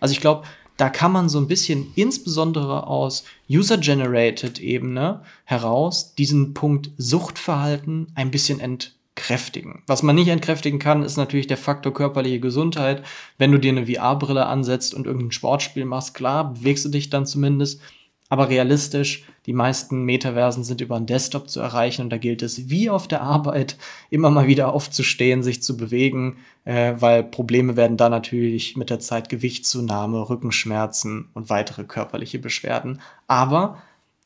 [0.00, 0.44] Also ich glaube,
[0.78, 8.30] da kann man so ein bisschen insbesondere aus User-Generated Ebene heraus diesen Punkt Suchtverhalten ein
[8.30, 9.82] bisschen entkräftigen.
[9.88, 13.02] Was man nicht entkräftigen kann, ist natürlich der Faktor körperliche Gesundheit.
[13.38, 17.26] Wenn du dir eine VR-Brille ansetzt und irgendein Sportspiel machst, klar, bewegst du dich dann
[17.26, 17.80] zumindest.
[18.28, 22.68] Aber realistisch, die meisten Metaversen sind über einen Desktop zu erreichen und da gilt es
[22.68, 23.78] wie auf der Arbeit
[24.10, 29.00] immer mal wieder aufzustehen, sich zu bewegen, äh, weil Probleme werden da natürlich mit der
[29.00, 33.00] Zeit Gewichtszunahme, Rückenschmerzen und weitere körperliche Beschwerden.
[33.26, 33.78] Aber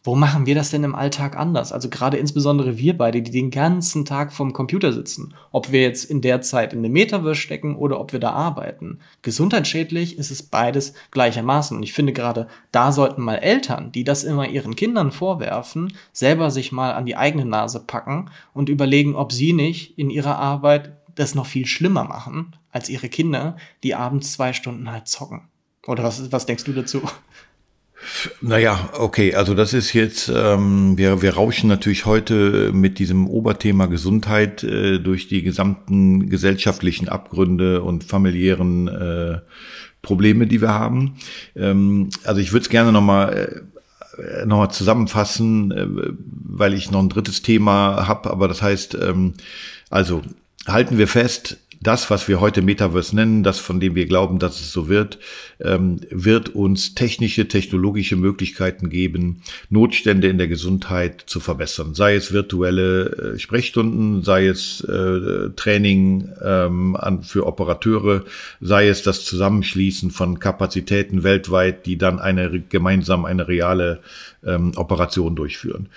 [0.04, 1.72] wo machen wir das denn im Alltag anders?
[1.72, 5.34] Also gerade insbesondere wir beide, die den ganzen Tag vorm Computer sitzen.
[5.52, 8.98] Ob wir jetzt in der Zeit in dem Metaverse stecken oder ob wir da arbeiten.
[9.22, 11.76] Gesundheitsschädlich ist es beides gleichermaßen.
[11.76, 16.50] Und ich finde gerade, da sollten mal Eltern, die das immer ihren Kindern vorwerfen, selber
[16.50, 20.96] sich mal an die eigene Nase packen und überlegen, ob sie nicht in ihrer Arbeit
[21.14, 25.42] das noch viel schlimmer machen als ihre Kinder, die abends zwei Stunden halt zocken.
[25.86, 27.02] Oder was, was denkst du dazu?
[28.40, 33.86] Naja, okay, also das ist jetzt, ähm, wir, wir rauschen natürlich heute mit diesem Oberthema
[33.86, 39.38] Gesundheit äh, durch die gesamten gesellschaftlichen Abgründe und familiären äh,
[40.02, 41.14] Probleme, die wir haben.
[41.54, 43.62] Ähm, also ich würde es gerne nochmal
[44.18, 45.86] äh, noch zusammenfassen, äh,
[46.26, 49.34] weil ich noch ein drittes Thema habe, aber das heißt, ähm,
[49.90, 50.22] also
[50.66, 54.60] halten wir fest, das, was wir heute Metaverse nennen, das, von dem wir glauben, dass
[54.60, 55.18] es so wird,
[55.60, 61.94] ähm, wird uns technische, technologische Möglichkeiten geben, Notstände in der Gesundheit zu verbessern.
[61.94, 68.24] Sei es virtuelle äh, Sprechstunden, sei es äh, Training ähm, an, für Operateure,
[68.60, 74.00] sei es das Zusammenschließen von Kapazitäten weltweit, die dann eine gemeinsam eine reale
[74.44, 75.88] ähm, Operation durchführen.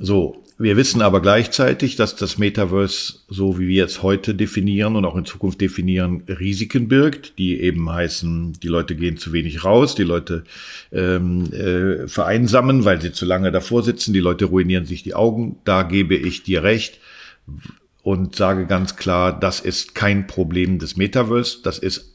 [0.00, 5.04] So, wir wissen aber gleichzeitig, dass das Metaverse, so wie wir es heute definieren und
[5.04, 9.96] auch in Zukunft definieren, Risiken birgt, die eben heißen, die Leute gehen zu wenig raus,
[9.96, 10.44] die Leute
[10.92, 15.56] ähm, äh, vereinsamen, weil sie zu lange davor sitzen, die Leute ruinieren sich die Augen.
[15.64, 17.00] Da gebe ich dir recht
[18.02, 22.11] und sage ganz klar, das ist kein Problem des Metaverse, das ist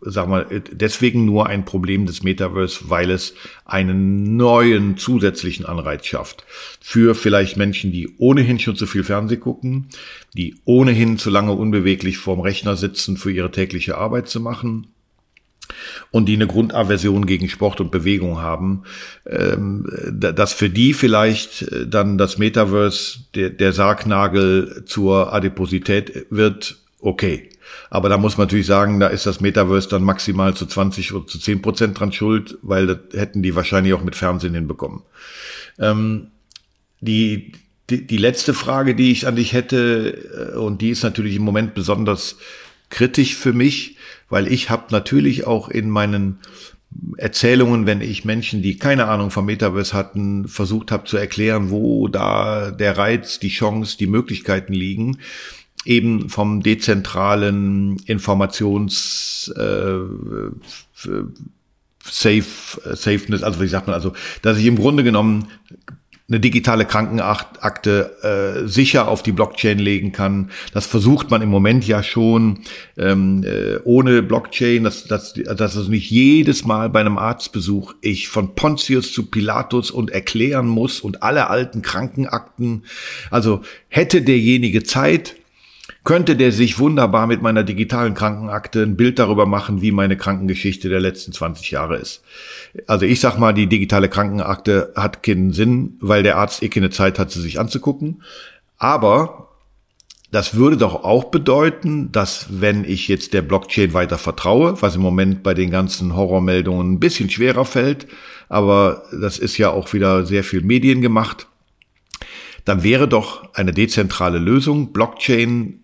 [0.00, 6.44] sag mal, deswegen nur ein Problem des Metaverse, weil es einen neuen zusätzlichen Anreiz schafft.
[6.80, 9.88] Für vielleicht Menschen, die ohnehin schon zu viel Fernseh gucken,
[10.34, 14.88] die ohnehin zu lange unbeweglich vorm Rechner sitzen, für ihre tägliche Arbeit zu machen
[16.10, 18.82] und die eine Grundaversion gegen Sport und Bewegung haben,
[19.26, 26.78] ähm, dass für die vielleicht äh, dann das Metaverse der, der Sargnagel zur Adiposität wird,
[27.00, 27.49] okay.
[27.90, 31.26] Aber da muss man natürlich sagen, da ist das Metaverse dann maximal zu 20 oder
[31.26, 35.02] zu 10 Prozent dran schuld, weil das hätten die wahrscheinlich auch mit Fernsehen hinbekommen.
[35.78, 36.28] Ähm,
[37.00, 37.52] die,
[37.88, 41.42] die, die letzte Frage, die ich an dich hätte, äh, und die ist natürlich im
[41.42, 42.36] Moment besonders
[42.90, 43.96] kritisch für mich,
[44.28, 46.38] weil ich habe natürlich auch in meinen
[47.16, 52.08] Erzählungen, wenn ich Menschen, die keine Ahnung vom Metaverse hatten, versucht habe zu erklären, wo
[52.08, 55.18] da der Reiz, die Chance, die Möglichkeiten liegen,
[55.84, 59.98] eben vom dezentralen Informations äh,
[62.02, 62.44] Safe,
[62.94, 64.12] Safeness, also wie sagt man, also
[64.42, 65.48] dass ich im Grunde genommen
[66.30, 70.50] eine digitale Krankenakte äh, sicher auf die Blockchain legen kann.
[70.72, 72.60] Das versucht man im Moment ja schon
[72.96, 78.28] ähm, äh, ohne Blockchain, dass, dass, dass also nicht jedes Mal bei einem Arztbesuch ich
[78.28, 82.84] von Pontius zu Pilatus und erklären muss und alle alten Krankenakten.
[83.32, 85.34] Also hätte derjenige Zeit,
[86.04, 90.88] könnte der sich wunderbar mit meiner digitalen Krankenakte ein Bild darüber machen, wie meine Krankengeschichte
[90.88, 92.22] der letzten 20 Jahre ist.
[92.86, 96.90] Also ich sag mal, die digitale Krankenakte hat keinen Sinn, weil der Arzt eh keine
[96.90, 98.22] Zeit hat, sie sich anzugucken.
[98.78, 99.48] Aber
[100.30, 105.02] das würde doch auch bedeuten, dass wenn ich jetzt der Blockchain weiter vertraue, was im
[105.02, 108.06] Moment bei den ganzen Horrormeldungen ein bisschen schwerer fällt,
[108.48, 111.48] aber das ist ja auch wieder sehr viel Medien gemacht,
[112.64, 115.80] dann wäre doch eine dezentrale Lösung, Blockchain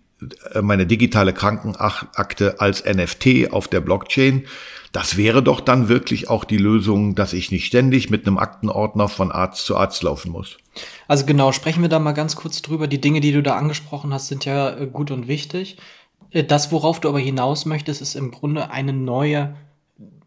[0.62, 4.46] meine digitale Krankenakte als NFT auf der Blockchain.
[4.92, 9.08] Das wäre doch dann wirklich auch die Lösung, dass ich nicht ständig mit einem Aktenordner
[9.08, 10.56] von Arzt zu Arzt laufen muss.
[11.06, 12.86] Also genau, sprechen wir da mal ganz kurz drüber.
[12.86, 15.76] Die Dinge, die du da angesprochen hast, sind ja äh, gut und wichtig.
[16.30, 19.54] Äh, das, worauf du aber hinaus möchtest, ist im Grunde eine neue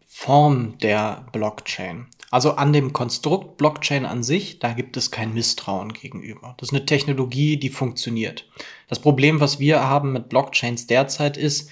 [0.06, 2.06] Form der Blockchain.
[2.30, 6.54] Also an dem Konstrukt Blockchain an sich, da gibt es kein Misstrauen gegenüber.
[6.58, 8.48] Das ist eine Technologie, die funktioniert.
[8.88, 11.70] Das Problem, was wir haben mit Blockchains derzeit ist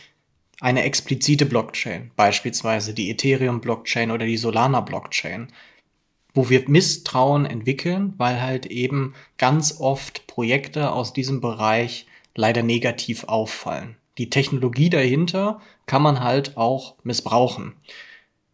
[0.61, 5.53] eine explizite Blockchain, beispielsweise die Ethereum Blockchain oder die Solana Blockchain,
[6.35, 13.25] wo wir Misstrauen entwickeln, weil halt eben ganz oft Projekte aus diesem Bereich leider negativ
[13.25, 13.97] auffallen.
[14.19, 17.75] Die Technologie dahinter kann man halt auch missbrauchen.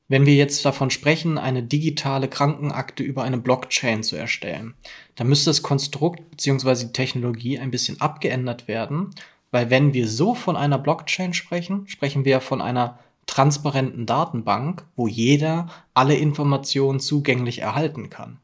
[0.07, 4.75] Wenn wir jetzt davon sprechen, eine digitale Krankenakte über eine Blockchain zu erstellen,
[5.15, 6.87] dann müsste das Konstrukt bzw.
[6.87, 9.11] die Technologie ein bisschen abgeändert werden,
[9.51, 15.09] weil wenn wir so von einer Blockchain sprechen, sprechen wir von einer transparenten Datenbank, wo
[15.09, 18.41] jeder alle Informationen zugänglich erhalten kann.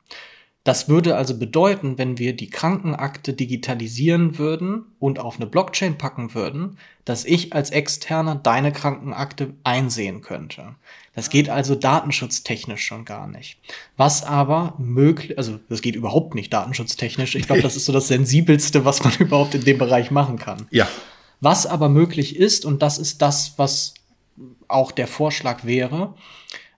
[0.63, 6.35] Das würde also bedeuten, wenn wir die Krankenakte digitalisieren würden und auf eine Blockchain packen
[6.35, 10.75] würden, dass ich als Externer deine Krankenakte einsehen könnte.
[11.15, 13.59] Das geht also datenschutztechnisch schon gar nicht.
[13.97, 17.37] Was aber möglich, also das geht überhaupt nicht datenschutztechnisch.
[17.37, 20.67] Ich glaube, das ist so das sensibelste, was man überhaupt in dem Bereich machen kann.
[20.71, 20.87] Ja.
[21.41, 23.95] Was aber möglich ist, und das ist das, was
[24.69, 26.15] auch der Vorschlag wäre,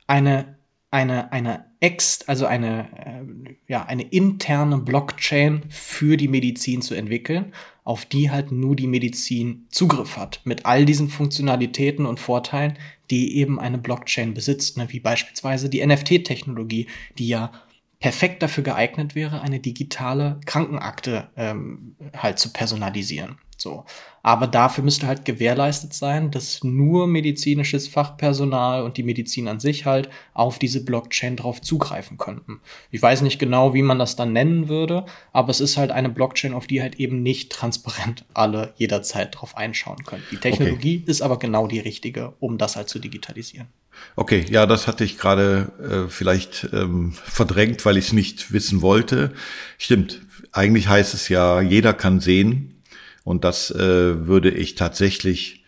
[0.07, 0.57] eine,
[0.93, 7.55] eine, eine ex, also eine, äh, ja, eine interne Blockchain für die Medizin zu entwickeln,
[7.83, 12.79] auf die halt nur die Medizin Zugriff hat, mit all diesen Funktionalitäten und Vorteilen,
[13.11, 16.87] die eben eine Blockchain besitzt, ne, wie beispielsweise die NFT-Technologie,
[17.19, 17.53] die ja
[17.99, 23.39] perfekt dafür geeignet wäre, eine digitale Krankenakte ähm, halt zu personalisieren.
[23.63, 23.85] So.
[24.25, 29.85] Aber dafür müsste halt gewährleistet sein, dass nur medizinisches Fachpersonal und die Medizin an sich
[29.85, 32.61] halt auf diese Blockchain drauf zugreifen könnten.
[32.91, 36.09] Ich weiß nicht genau, wie man das dann nennen würde, aber es ist halt eine
[36.09, 40.23] Blockchain, auf die halt eben nicht transparent alle jederzeit drauf einschauen können.
[40.31, 41.11] Die Technologie okay.
[41.11, 43.69] ist aber genau die richtige, um das halt zu digitalisieren.
[44.17, 45.73] Okay, ja, das hatte ich gerade
[46.07, 49.33] äh, vielleicht ähm, verdrängt, weil ich es nicht wissen wollte.
[49.79, 50.23] Stimmt.
[50.53, 52.82] Eigentlich heißt es ja, jeder kann sehen,
[53.25, 55.65] und das äh, würde ich tatsächlich,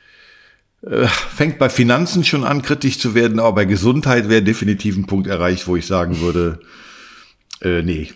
[0.82, 5.06] äh, fängt bei Finanzen schon an, kritisch zu werden, aber bei Gesundheit wäre definitiv ein
[5.06, 6.60] Punkt erreicht, wo ich sagen würde,
[7.60, 8.12] äh, nee.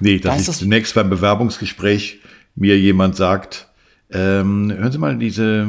[0.00, 2.20] Nee, dass da ich zunächst beim Bewerbungsgespräch
[2.54, 3.68] mir jemand sagt,
[4.10, 5.66] ähm, hören Sie mal diese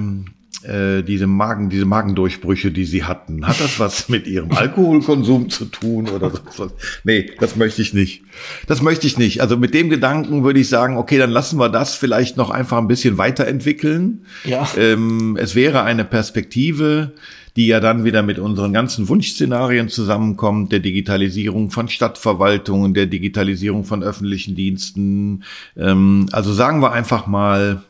[0.63, 5.65] äh, diese Magen, diese Magendurchbrüche, die sie hatten, hat das was mit ihrem Alkoholkonsum zu
[5.65, 6.71] tun oder so?
[7.03, 8.23] Nee, das möchte ich nicht.
[8.67, 9.41] Das möchte ich nicht.
[9.41, 12.77] Also mit dem Gedanken würde ich sagen, okay, dann lassen wir das vielleicht noch einfach
[12.77, 14.25] ein bisschen weiterentwickeln.
[14.43, 14.67] Ja.
[14.75, 17.13] Ähm, es wäre eine Perspektive,
[17.55, 23.85] die ja dann wieder mit unseren ganzen Wunschszenarien zusammenkommt, der Digitalisierung von Stadtverwaltungen, der Digitalisierung
[23.85, 25.43] von öffentlichen Diensten.
[25.77, 27.81] Ähm, also sagen wir einfach mal,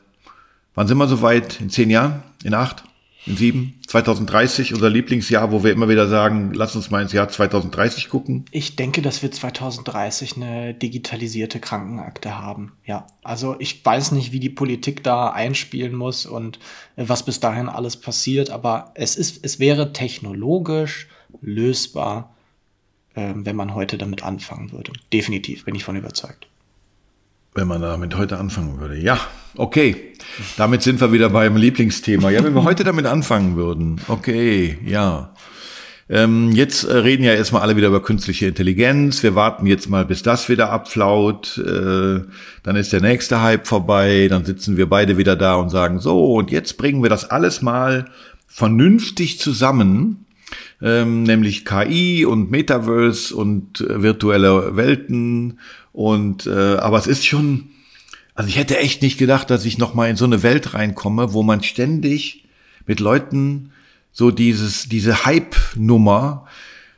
[0.79, 1.59] Wann sind wir so weit?
[1.59, 2.23] In zehn Jahren?
[2.43, 2.84] In acht?
[3.25, 3.80] In sieben?
[3.88, 8.45] 2030, unser Lieblingsjahr, wo wir immer wieder sagen, lass uns mal ins Jahr 2030 gucken?
[8.52, 12.73] Ich denke, dass wir 2030 eine digitalisierte Krankenakte haben.
[12.86, 16.60] Ja, also ich weiß nicht, wie die Politik da einspielen muss und
[16.95, 21.08] äh, was bis dahin alles passiert, aber es ist, es wäre technologisch
[21.41, 22.36] lösbar,
[23.15, 24.93] äh, wenn man heute damit anfangen würde.
[25.12, 26.47] Definitiv, bin ich von überzeugt.
[27.54, 28.97] Wenn man damit heute anfangen würde.
[28.97, 29.19] Ja,
[29.55, 30.13] okay.
[30.57, 32.29] Damit sind wir wieder beim Lieblingsthema.
[32.29, 33.99] Ja, wenn wir heute damit anfangen würden.
[34.07, 35.33] Okay, ja.
[36.12, 39.21] Ähm, jetzt äh, reden ja erstmal alle wieder über künstliche Intelligenz.
[39.21, 41.59] Wir warten jetzt mal, bis das wieder abflaut.
[41.59, 42.21] Äh,
[42.63, 44.27] dann ist der nächste Hype vorbei.
[44.27, 47.62] Dann sitzen wir beide wieder da und sagen, so, und jetzt bringen wir das alles
[47.62, 48.05] mal
[48.47, 50.25] vernünftig zusammen.
[50.81, 55.59] Ähm, nämlich KI und Metaverse und äh, virtuelle Welten
[55.91, 57.69] und äh, aber es ist schon,
[58.39, 61.34] also ich hätte echt nicht gedacht, dass ich noch mal in so eine Welt reinkomme,
[61.34, 62.45] wo man ständig
[62.86, 63.73] mit Leuten
[64.13, 66.45] so dieses diese Hype-Nummer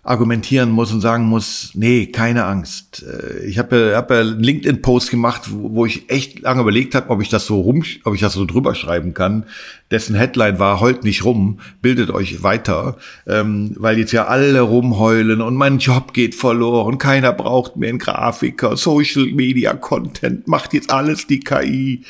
[0.04, 3.04] argumentieren muss und sagen muss, nee, keine Angst.
[3.04, 7.30] Äh, ich habe hab einen LinkedIn-Post gemacht, wo ich echt lange überlegt habe, ob ich
[7.30, 9.46] das so rum, ob ich das so drüber schreiben kann.
[9.92, 15.42] Dessen Headline war heult nicht rum, bildet euch weiter, ähm, weil jetzt ja alle rumheulen
[15.42, 20.92] und mein Job geht verloren, keiner braucht mehr einen Grafiker, Social Media Content, macht jetzt
[20.92, 22.04] alles die KI.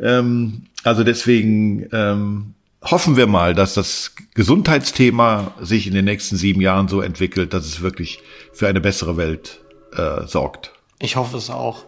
[0.00, 2.54] Ähm, also deswegen ähm,
[2.90, 7.66] hoffen wir mal, dass das Gesundheitsthema sich in den nächsten sieben Jahren so entwickelt, dass
[7.66, 8.20] es wirklich
[8.52, 9.60] für eine bessere Welt
[9.92, 10.72] äh, sorgt.
[10.98, 11.84] Ich hoffe es auch.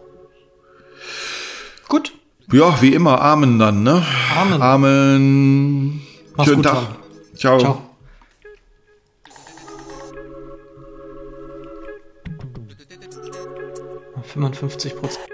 [1.87, 2.13] Gut.
[2.51, 4.05] Ja, wie immer, Amen dann, ne?
[4.35, 4.61] Amen.
[4.61, 6.01] Amen.
[6.35, 6.87] Mach's Schönen gut, Tag.
[6.87, 7.37] Dann.
[7.37, 7.59] Ciao.
[7.59, 7.85] Ciao.
[14.23, 15.25] Fünfundfünfzig Prozent.